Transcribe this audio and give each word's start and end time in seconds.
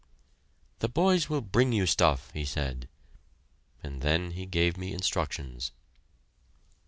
"The 0.79 0.89
boys 0.89 1.29
will 1.29 1.41
bring 1.41 1.73
you 1.73 1.85
stuff," 1.85 2.31
he 2.33 2.43
said; 2.43 2.89
and 3.83 4.01
then 4.01 4.31
he 4.31 4.47
gave 4.47 4.75
me 4.75 4.93
instructions. 4.93 5.73